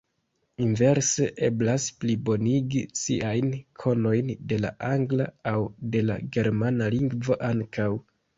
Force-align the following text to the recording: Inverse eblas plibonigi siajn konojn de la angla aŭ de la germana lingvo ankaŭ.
Inverse 0.67 1.25
eblas 1.47 1.83
plibonigi 2.03 2.81
siajn 3.01 3.51
konojn 3.83 4.33
de 4.55 4.59
la 4.65 4.73
angla 4.89 5.29
aŭ 5.53 5.63
de 5.97 6.03
la 6.09 6.17
germana 6.39 6.91
lingvo 6.97 7.39
ankaŭ. 7.53 7.89